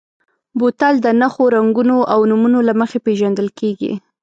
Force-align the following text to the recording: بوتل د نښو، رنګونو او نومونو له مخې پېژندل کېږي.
بوتل 0.57 0.95
د 1.01 1.07
نښو، 1.21 1.43
رنګونو 1.55 1.97
او 2.13 2.19
نومونو 2.29 2.59
له 2.67 2.73
مخې 2.81 2.97
پېژندل 3.05 3.47
کېږي. 3.59 3.93